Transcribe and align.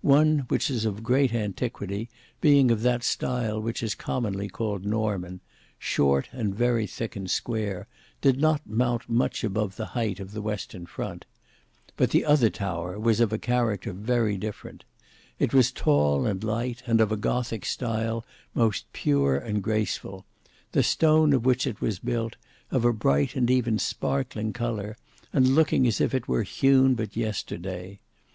One 0.00 0.46
which 0.48 0.70
was 0.70 0.86
of 0.86 1.02
great 1.02 1.34
antiquity, 1.34 2.08
being 2.40 2.70
of 2.70 2.80
that 2.80 3.02
style 3.04 3.60
which 3.60 3.82
is 3.82 3.94
commonly 3.94 4.48
called 4.48 4.86
Norman, 4.86 5.40
short 5.78 6.26
and 6.32 6.54
very 6.54 6.86
thick 6.86 7.16
and 7.16 7.30
square, 7.30 7.86
did 8.22 8.40
not 8.40 8.62
mount 8.64 9.10
much 9.10 9.44
above 9.44 9.76
the 9.76 9.84
height 9.92 10.20
of 10.20 10.32
the 10.32 10.40
western 10.40 10.86
front; 10.86 11.26
but 11.98 12.12
the 12.12 12.24
other 12.24 12.48
tower 12.48 12.98
was 12.98 13.20
of 13.20 13.30
a 13.30 13.36
character 13.36 13.92
very 13.92 14.38
different, 14.38 14.86
It 15.38 15.52
was 15.52 15.70
tall 15.70 16.24
and 16.24 16.42
light, 16.42 16.82
and 16.86 16.98
of 16.98 17.12
a 17.12 17.16
Gothic 17.18 17.66
style 17.66 18.24
most 18.54 18.90
pure 18.94 19.36
and 19.36 19.62
graceful; 19.62 20.24
the 20.72 20.82
stone 20.82 21.34
of 21.34 21.44
which 21.44 21.66
it 21.66 21.82
was 21.82 21.98
built, 21.98 22.36
of 22.70 22.86
a 22.86 22.92
bright 22.94 23.36
and 23.36 23.50
even 23.50 23.78
sparkling 23.78 24.54
colour, 24.54 24.96
and 25.30 25.46
looking 25.48 25.86
as 25.86 26.00
if 26.00 26.14
it 26.14 26.26
were 26.26 26.42
hewn 26.42 26.94
but 26.94 27.18
yesterday. 27.18 28.00